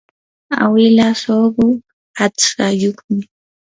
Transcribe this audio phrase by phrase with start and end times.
[0.61, 1.65] awilaa suqu
[2.23, 3.21] aqtsayuqmi.